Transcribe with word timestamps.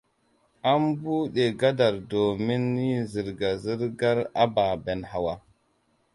An 0.69 0.83
bude 1.03 1.45
gadar 1.63 1.95
domini 2.13 2.89
zirga-zirgar 3.11 4.17
ababen 4.47 5.01
hawa. 5.11 5.35